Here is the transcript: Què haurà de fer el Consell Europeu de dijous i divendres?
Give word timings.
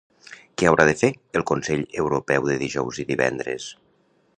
Què 0.61 0.69
haurà 0.69 0.87
de 0.89 0.95
fer 1.01 1.11
el 1.41 1.45
Consell 1.51 1.85
Europeu 2.05 2.49
de 2.53 2.57
dijous 2.67 3.05
i 3.05 3.11
divendres? 3.13 3.71